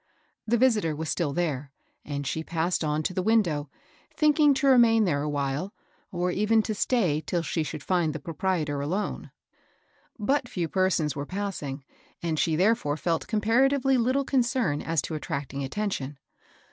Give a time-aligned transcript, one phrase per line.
[0.47, 1.71] The visitor was still there;
[2.03, 3.69] and she passed on to the window,
[4.17, 5.75] think ing to remain there a while,
[6.11, 9.29] or even to stay till she should find the proprietor alone.
[10.17, 11.83] But few persons were passing,
[12.19, 16.17] and she therefore felt comparatively little concern as to attracting attention.